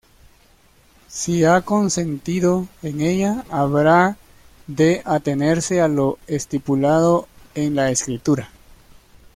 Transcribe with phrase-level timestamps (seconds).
[1.09, 4.17] Si ha consentido en ella, habrá
[4.65, 8.49] de atenerse a lo estipulado en la escritura.